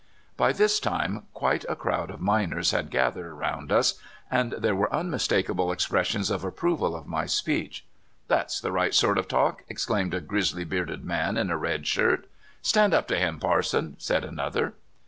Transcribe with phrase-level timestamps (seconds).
[0.35, 3.99] "By this time quite a crowd of miners had gath ered around us,
[4.31, 7.85] and there were unmistakable ex pressions of approval of my speech.
[8.27, 11.85] That's the rio; ht sort of talk!" exclaimed a grizzly bearded man in a red
[11.85, 12.25] shirt.
[12.47, 14.73] *' Stand up to him, parson!" said another.